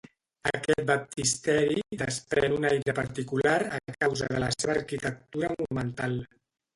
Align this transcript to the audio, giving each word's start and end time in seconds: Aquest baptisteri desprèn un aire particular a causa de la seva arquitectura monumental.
Aquest 0.51 0.79
baptisteri 0.91 1.83
desprèn 2.01 2.55
un 2.55 2.65
aire 2.69 2.95
particular 2.99 3.53
a 3.81 3.95
causa 4.05 4.31
de 4.37 4.41
la 4.45 4.49
seva 4.57 4.73
arquitectura 4.77 5.51
monumental. 5.53 6.17